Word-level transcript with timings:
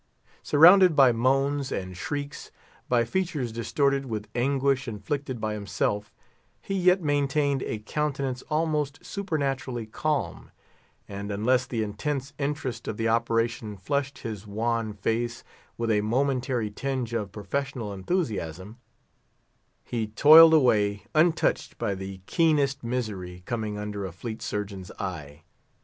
Surrounded 0.41 0.95
by 0.95 1.11
moans 1.11 1.71
and 1.71 1.95
shrieks, 1.95 2.49
by 2.89 3.05
features 3.05 3.51
distorted 3.51 4.07
with 4.07 4.27
anguish 4.33 4.87
inflicted 4.87 5.39
by 5.39 5.53
himself, 5.53 6.11
he 6.59 6.73
yet 6.73 7.03
maintained 7.03 7.61
a 7.67 7.77
countenance 7.77 8.41
almost 8.49 8.97
supernaturally 9.05 9.85
calm; 9.85 10.49
and 11.07 11.29
unless 11.31 11.67
the 11.67 11.83
intense 11.83 12.33
interest 12.39 12.87
of 12.87 12.97
the 12.97 13.07
operation 13.07 13.77
flushed 13.77 14.17
his 14.25 14.47
wan 14.47 14.91
face 14.91 15.43
with 15.77 15.91
a 15.91 16.01
momentary 16.01 16.71
tinge 16.71 17.13
of 17.13 17.31
professional 17.31 17.93
enthusiasm, 17.93 18.77
he 19.83 20.07
toiled 20.07 20.55
away, 20.55 21.03
untouched 21.13 21.77
by 21.77 21.93
the 21.93 22.21
keenest 22.25 22.83
misery 22.83 23.43
coming 23.45 23.77
under 23.77 24.03
a 24.07 24.11
fleet 24.11 24.41
surgeon's 24.41 24.89
eye. 24.97 25.43